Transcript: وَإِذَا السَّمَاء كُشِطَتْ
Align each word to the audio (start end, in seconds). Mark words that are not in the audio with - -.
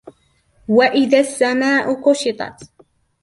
وَإِذَا 0.67 1.19
السَّمَاء 1.19 1.95
كُشِطَتْ 2.11 2.69